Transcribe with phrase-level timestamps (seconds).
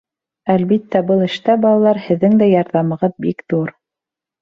[0.53, 3.75] Әлбиттә, был эштә, балалар, һеҙҙең дә ярҙамығыҙ бик ҙур.